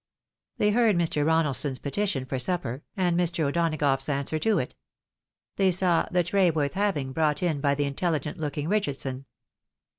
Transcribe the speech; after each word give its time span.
They 0.57 0.71
heard 0.71 0.95
Mr. 0.95 1.23
Eonaldson's 1.23 1.77
petition 1.77 2.25
for 2.25 2.39
supper, 2.39 2.81
and 2.97 3.15
Mr. 3.15 3.41
O'Donagough's 3.43 4.09
answer 4.09 4.39
to 4.39 4.57
it. 4.57 4.73
They 5.57 5.69
saw 5.69 6.07
the" 6.09 6.23
tray 6.23 6.49
worth 6.49 6.73
hav 6.73 6.97
ing" 6.97 7.11
brought 7.11 7.43
in 7.43 7.61
by 7.61 7.75
the 7.75 7.87
intelhgent 7.87 8.37
looking 8.37 8.67
Eichardson. 8.67 9.25